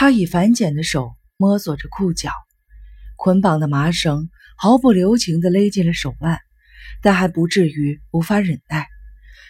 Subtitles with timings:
[0.00, 2.30] 他以反剪的手摸索着裤脚，
[3.16, 6.38] 捆绑的麻绳毫不留情地勒进了手腕，
[7.02, 8.86] 但还不至于无法忍耐。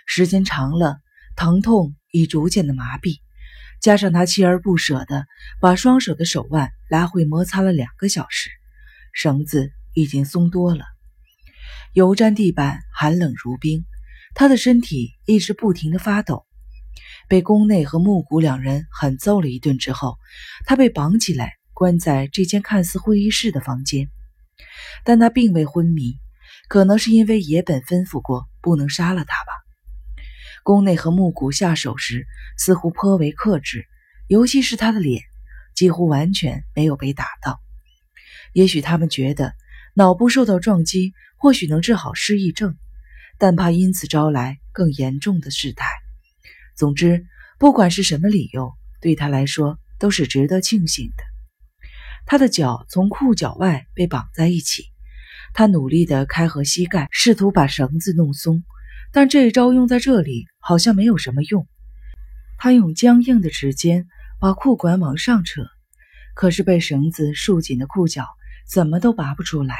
[0.06, 1.00] 时间长了，
[1.36, 3.18] 疼痛已逐渐的麻痹，
[3.82, 5.26] 加上他锲而不舍地
[5.60, 8.48] 把双手的手腕来回摩擦了两个小时，
[9.12, 10.86] 绳子已经松多了。
[11.92, 13.84] 油毡地板寒冷如冰，
[14.34, 16.46] 他的身体一直不停地发抖。
[17.28, 20.16] 被宫内和木谷两人狠揍了一顿之后，
[20.64, 24.08] 他被绑起来，关在这间看似会议室的房间。
[25.04, 26.14] 但他并未昏迷，
[26.68, 29.52] 可能是因为野本吩咐过不能杀了他吧。
[30.64, 32.26] 宫内和木谷下手时
[32.56, 33.86] 似乎颇为克制，
[34.26, 35.22] 尤其是他的脸，
[35.74, 37.60] 几乎完全没有被打到。
[38.54, 39.52] 也许他们觉得
[39.94, 42.76] 脑部受到撞击或许能治好失忆症，
[43.36, 45.86] 但怕因此招来更严重的事态。
[46.78, 47.26] 总之，
[47.58, 51.24] 不管是什么理由，对他来说都是值得庆幸的。
[52.24, 54.84] 他的脚从裤脚外被绑在一起，
[55.54, 58.62] 他努力地开合膝盖，试图把绳子弄松，
[59.12, 61.66] 但这一招用在这里好像没有什么用。
[62.58, 64.06] 他用僵硬的指尖
[64.38, 65.62] 把裤管往上扯，
[66.36, 68.24] 可是被绳子束紧的裤脚
[68.68, 69.74] 怎么都拔不出来。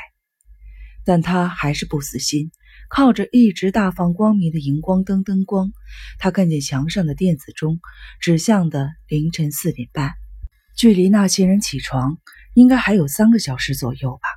[1.05, 2.51] 但他还是不死心。
[2.89, 5.73] 靠着一直大放光明的荧光灯灯光，
[6.19, 7.81] 他看见墙上的电子钟
[8.21, 10.15] 指向的凌晨四点半，
[10.75, 12.19] 距离那些人起床
[12.55, 14.29] 应该还有三个小时左右吧。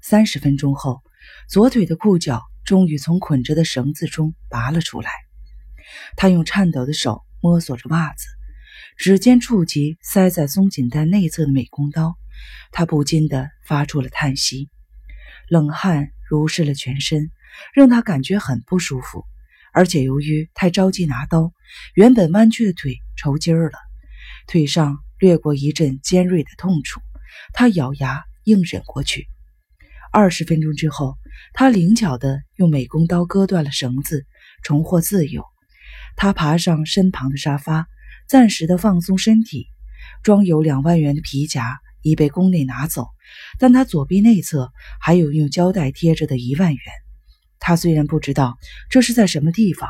[0.00, 1.02] 三十分钟后，
[1.48, 5.10] 左腿的裤脚终于从捆着的绳子中拔了出来。
[6.16, 8.26] 他用颤抖的手摸索着袜子，
[8.96, 12.16] 指尖触及塞在松紧带内侧的美工刀，
[12.70, 14.70] 他不禁地发出了叹息，
[15.48, 17.30] 冷汗如湿了全身。
[17.72, 19.24] 让他感觉很不舒服，
[19.72, 21.52] 而且由于太着急拿刀，
[21.94, 23.78] 原本弯曲的腿抽筋儿了，
[24.46, 27.00] 腿上掠过一阵尖锐的痛楚。
[27.52, 29.26] 他咬牙硬忍过去。
[30.12, 31.18] 二十分钟之后，
[31.52, 34.26] 他灵巧地用美工刀割断了绳子，
[34.62, 35.44] 重获自由。
[36.16, 37.88] 他爬上身旁的沙发，
[38.28, 39.68] 暂时的放松身体。
[40.22, 43.08] 装有两万元的皮夹已被宫内拿走，
[43.58, 46.84] 但他左臂内侧还有用胶带贴着的一万元。
[47.66, 48.58] 他虽然不知道
[48.90, 49.88] 这是在什么地方，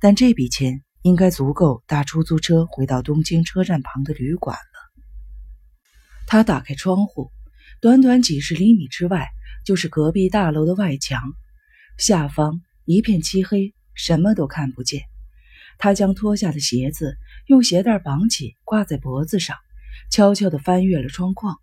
[0.00, 5.02] 但这笔钱应该足够搭出租车回到东京车站旁的旅馆了。
[6.26, 7.30] 他打开窗户，
[7.80, 9.28] 短短几十厘米之外
[9.64, 11.22] 就是隔壁大楼的外墙，
[11.98, 15.02] 下方一片漆黑，什么都看不见。
[15.78, 17.16] 他将脱下的鞋子
[17.46, 19.56] 用鞋带绑起，挂在脖子上，
[20.10, 21.60] 悄悄地翻越了窗框，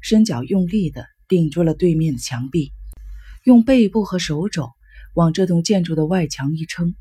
[0.00, 2.72] 伸脚用力地顶住了对面的墙壁，
[3.42, 4.73] 用背部和手肘。
[5.14, 6.94] 往这栋建筑的外墙一撑，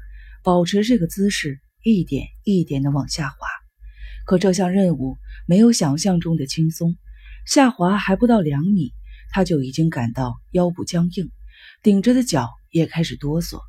[0.43, 3.35] 保持这个姿势，一点一点地往下滑。
[4.25, 6.95] 可这项任务没有想象中的轻松，
[7.45, 8.93] 下滑还不到两米，
[9.31, 11.29] 他就已经感到腰部僵硬，
[11.81, 13.59] 顶着的脚也开始哆嗦。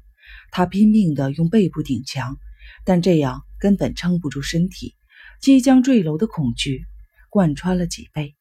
[0.51, 2.37] 他拼命地用背部顶墙，
[2.85, 4.95] 但这样根本撑不住身体，
[5.41, 6.85] 即将坠楼的恐惧
[7.31, 8.35] 贯穿了脊背。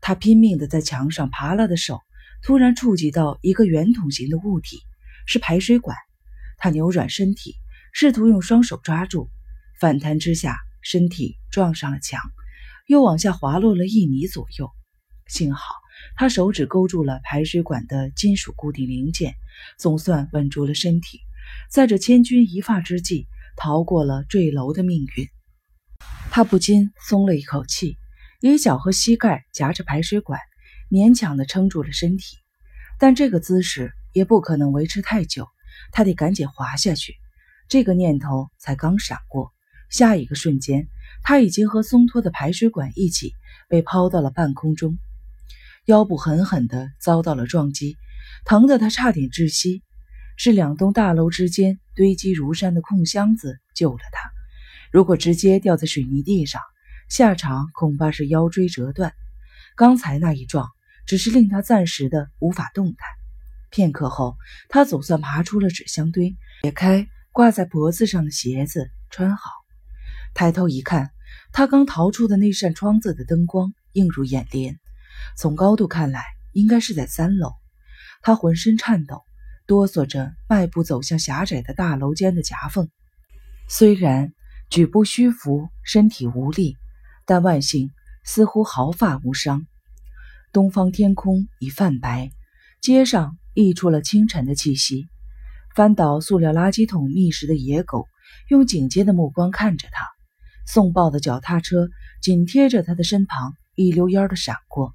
[0.00, 2.00] 他拼命地在墙上爬了的手，
[2.42, 4.78] 突然触及到一个圆筒形的物体。
[5.26, 5.96] 是排水管，
[6.56, 7.56] 他扭转身体，
[7.92, 9.28] 试图用双手抓住，
[9.80, 12.20] 反弹之下，身体撞上了墙，
[12.86, 14.70] 又往下滑落了一米左右。
[15.26, 15.74] 幸好
[16.16, 19.34] 他手指勾住了排水管的金属固定零件，
[19.76, 21.20] 总算稳住了身体，
[21.70, 23.26] 在这千钧一发之际，
[23.56, 25.28] 逃过了坠楼的命运。
[26.30, 27.96] 他不禁松了一口气，
[28.40, 30.38] 以脚和膝盖夹着排水管，
[30.90, 32.36] 勉强地撑住了身体，
[32.98, 33.92] 但这个姿势。
[34.16, 35.46] 也不可能维持太久，
[35.92, 37.16] 他得赶紧滑下去。
[37.68, 39.52] 这个念头才刚闪过，
[39.90, 40.88] 下一个瞬间，
[41.22, 43.34] 他已经和松脱的排水管一起
[43.68, 44.96] 被抛到了半空中，
[45.84, 47.98] 腰部狠狠地遭到了撞击，
[48.46, 49.82] 疼得他差点窒息。
[50.38, 54.30] 是两栋大楼之间堆积如山的空箱子救了他。
[54.90, 56.62] 如果直接掉在水泥地上，
[57.10, 59.12] 下场恐怕是腰椎折断。
[59.76, 60.70] 刚才那一撞，
[61.06, 63.06] 只是令他暂时的无法动弹。
[63.76, 64.38] 片刻后，
[64.70, 69.50] 他总算爬出了纸箱堆，解开挂在脖子上的鞋子，穿好。
[70.32, 71.10] 抬头一看，
[71.52, 74.78] 他刚逃出的那扇窗子的灯光映入眼帘。
[75.36, 77.52] 从高度看来，应该是在三楼。
[78.22, 79.24] 他浑身颤抖，
[79.66, 82.88] 哆嗦着迈步走向狭窄的大楼间的夹缝。
[83.68, 84.32] 虽然
[84.70, 86.78] 举步虚浮，身体无力，
[87.26, 87.90] 但万幸，
[88.24, 89.66] 似乎毫发无伤。
[90.50, 92.30] 东方天空已泛白，
[92.80, 93.36] 街上。
[93.56, 95.08] 溢出了清晨的气息。
[95.74, 98.06] 翻倒塑料垃圾桶觅食的野狗
[98.48, 100.06] 用警戒的目光看着他。
[100.66, 101.88] 送报的脚踏车
[102.20, 104.94] 紧贴着他的身旁，一溜烟的闪过。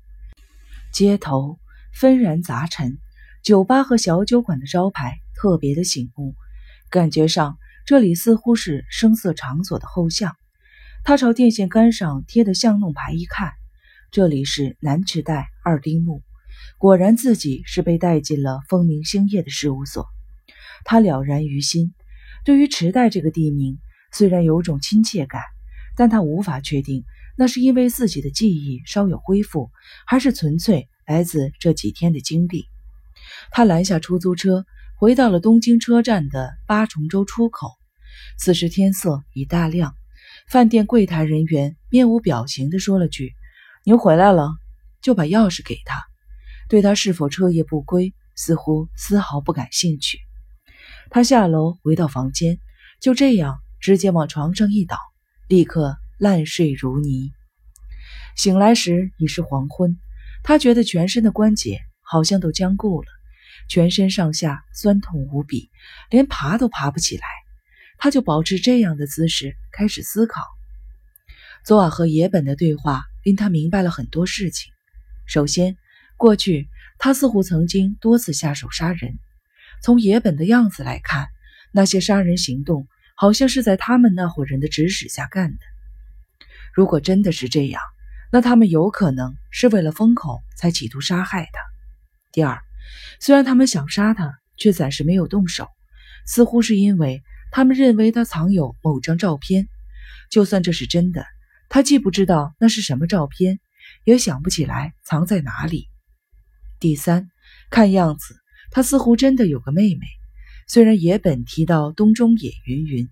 [0.94, 1.60] 街头
[1.94, 2.98] 纷然杂陈，
[3.44, 6.36] 酒吧和小酒馆的招牌特别的醒目，
[6.90, 10.36] 感觉上这里似乎是声色场所的后巷。
[11.04, 13.54] 他朝电线杆上贴的巷弄牌一看，
[14.12, 16.22] 这里是南池袋二丁目，
[16.78, 20.08] 果然自己是被带进了风明星业的事务所。
[20.84, 21.94] 他了然于心，
[22.44, 23.78] 对于池袋这个地名，
[24.12, 25.42] 虽然有种亲切感，
[25.96, 27.04] 但他无法确定
[27.38, 29.70] 那是因为自己的记忆稍有恢复，
[30.06, 32.66] 还是纯粹来自这几天的经历。
[33.52, 34.66] 他拦下出租车，
[34.98, 37.70] 回到了东京车站的八重洲出口。
[38.38, 39.96] 此时天色已大亮，
[40.48, 43.34] 饭店柜台人员面无表情地说了句
[43.86, 44.50] ：“您回来了。”
[45.02, 46.06] 就把钥匙给他，
[46.72, 50.20] 对他是否彻夜不归，似乎丝毫不感兴趣。
[51.10, 52.60] 他下楼回到房间，
[53.02, 54.98] 就这样直接往床上一倒，
[55.50, 57.34] 立刻烂睡如泥。
[58.38, 60.00] 醒来时已是黄昏，
[60.44, 63.08] 他觉得全身的关节好像都僵固了，
[63.68, 65.70] 全身上下酸痛无比，
[66.10, 67.24] 连爬都爬不起来。
[67.98, 70.42] 他就保持这样的姿势开始思考。
[71.66, 74.72] 昨晚和野本的对话令他明白了很多事情。
[75.28, 75.76] 首先，
[76.22, 76.70] 过去
[77.00, 79.18] 他似乎曾经多次下手杀人。
[79.82, 81.30] 从野本的样子来看，
[81.72, 85.58] 那些杀人行动好像是在他们那伙人的指使下干的。
[86.76, 87.82] 如果真的是这样，
[88.32, 91.60] 那他们有可能是为了封口才企图杀害他。
[92.32, 92.62] 第二，
[93.20, 95.68] 虽然他们想杀他，却暂时没有动手，
[96.28, 99.68] 似乎是因为他们认为他藏有某张照片。
[100.30, 101.26] 就算这是真的，
[101.68, 103.60] 他既不知道那是什么照片，
[104.04, 105.88] 也想不起来藏在哪里。
[106.82, 107.30] 第三，
[107.70, 108.36] 看样子。
[108.72, 110.02] 他似乎真的有个妹妹，
[110.68, 113.08] 虽然野本提到东中野云云，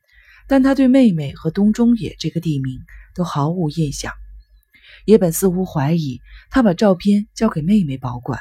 [0.47, 2.79] 但他对妹妹和东中野这个地名
[3.13, 4.11] 都毫无印象。
[5.05, 6.19] 野本似乎怀疑
[6.49, 8.39] 他把照片交给妹妹保管。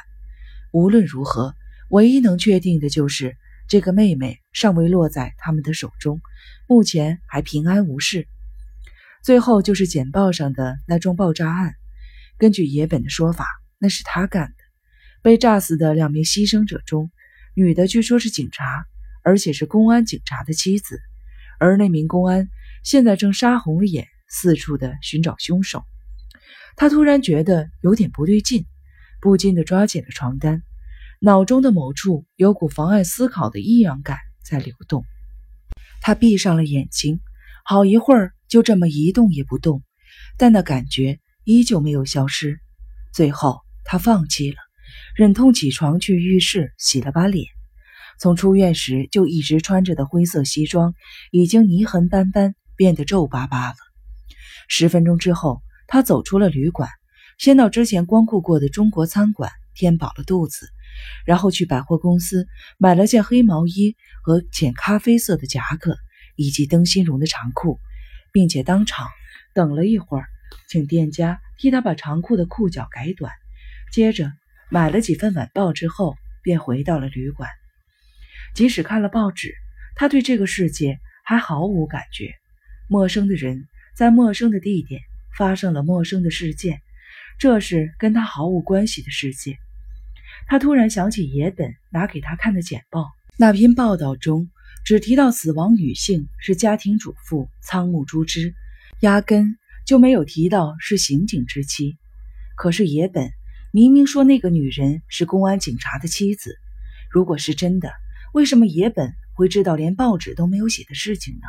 [0.71, 1.53] 无论如何，
[1.89, 3.37] 唯一能确定的就是
[3.67, 6.19] 这个妹妹尚未落在他们的手中，
[6.67, 8.27] 目前还平安无事。
[9.21, 11.75] 最后就是简报上的那桩爆炸案，
[12.39, 13.45] 根据野本的说法，
[13.77, 14.58] 那是他干的。
[15.21, 17.11] 被炸死的两名牺牲者中，
[17.55, 18.85] 女的据说是警察，
[19.23, 20.99] 而且是公安警察的妻子。
[21.59, 22.47] 而那名公安
[22.83, 25.83] 现在正杀红了眼，四处的寻找凶手。
[26.77, 28.65] 他突然觉得有点不对劲，
[29.19, 30.63] 不禁的抓紧了床单，
[31.19, 35.03] 脑中的某处有股妨碍思考的异样感在流动。
[35.99, 37.19] 他闭上了眼睛，
[37.65, 39.83] 好一会儿就这么一动也不动，
[40.37, 42.61] 但那感觉依旧没有消失。
[43.11, 44.68] 最后，他放弃了。
[45.19, 47.45] 忍痛起床去浴室洗了把脸，
[48.21, 50.93] 从出院时就一直穿着的灰色西装
[51.29, 53.75] 已经泥痕斑斑，变得皱巴巴了。
[54.69, 56.89] 十分钟之后，他走出了旅馆，
[57.37, 60.69] 先到之前光顾过的中国餐馆填饱了肚子，
[61.25, 65.97] 然后去百货公司买了件黑毛衣和浅咖啡色的夹克，
[66.37, 67.77] 以及灯芯绒的长裤，
[68.31, 69.09] 并且当场
[69.53, 70.27] 等了一会儿，
[70.69, 73.33] 请店家替他把长裤的裤脚改短，
[73.91, 74.31] 接着。
[74.71, 77.49] 买了几份晚报之后，便回到了旅馆。
[78.53, 79.53] 即使看了报纸，
[79.95, 82.33] 他对这个世界还毫无感觉。
[82.87, 85.01] 陌生的人在陌生的地点
[85.37, 86.81] 发生了陌生的事件，
[87.39, 89.57] 这是跟他毫无关系的世界。
[90.47, 94.49] 他突然想起野本拿给他看的简报，那篇报道中
[94.85, 98.53] 只提到死亡女性是家庭主妇仓木朱枝，
[99.01, 101.97] 压根就没有提到是刑警之妻。
[102.55, 103.31] 可是野本。
[103.71, 106.57] 明明说那个女人是公安警察的妻子，
[107.11, 107.91] 如果是真的，
[108.33, 111.41] 为什么野本会知道连报纸都没有写的事情呢？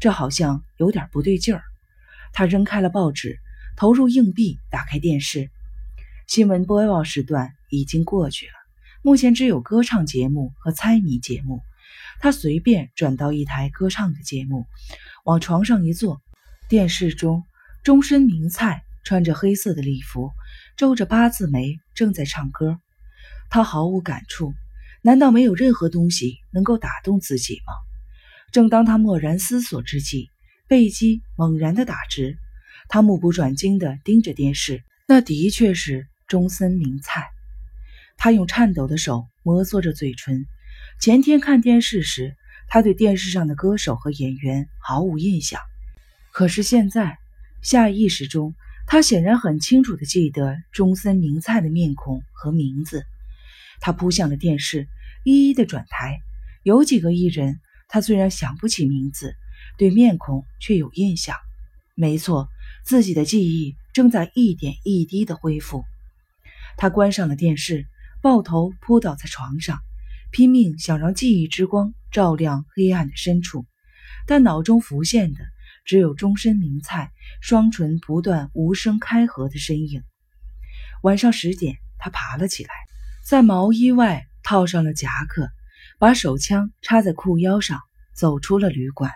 [0.00, 1.62] 这好像有点不对劲儿。
[2.32, 3.38] 他扔开了报纸，
[3.76, 5.50] 投入硬币，打开电视。
[6.26, 8.52] 新闻播报时段已经过去了，
[9.02, 11.60] 目前只有歌唱节目和猜谜节目。
[12.20, 14.64] 他随便转到一台歌唱的节目，
[15.26, 16.22] 往床上一坐，
[16.70, 17.44] 电视中
[17.82, 20.30] 终身名菜穿着黑色的礼服。
[20.76, 22.80] 皱着八字眉，正在唱歌。
[23.48, 24.52] 他毫无感触，
[25.02, 27.72] 难道没有任何东西能够打动自己吗？
[28.50, 30.30] 正当他默然思索之际，
[30.66, 32.36] 背脊猛然的打直，
[32.88, 34.82] 他目不转睛地盯着电视。
[35.06, 37.28] 那的确是中森明菜。
[38.16, 40.44] 他用颤抖的手摩挲着嘴唇。
[41.00, 42.34] 前天看电视时，
[42.68, 45.60] 他对电视上的歌手和演员毫无印象，
[46.32, 47.18] 可是现在，
[47.62, 48.56] 下意识中。
[48.86, 53.04] 他显然很清楚地记得中森明菜的面孔和名字。
[53.80, 54.86] 他扑向了电视，
[55.24, 56.20] 一一的转台。
[56.62, 59.34] 有几个艺人，他虽然想不起名字，
[59.76, 61.36] 对面孔却有印象。
[61.94, 62.48] 没错，
[62.84, 65.84] 自己的记忆正在一点一滴的恢复。
[66.76, 67.86] 他关上了电视，
[68.22, 69.78] 抱头扑倒在床上，
[70.30, 73.66] 拼命想让记忆之光照亮黑暗的深处，
[74.26, 75.40] 但脑中浮现的
[75.84, 80.02] 只有终身名菜、双唇不断无声开合的身影。
[81.02, 82.70] 晚上十点，他爬了起来，
[83.26, 85.48] 在毛衣外套上了夹克，
[85.98, 87.80] 把手枪插在裤腰上，
[88.14, 89.10] 走出了旅馆。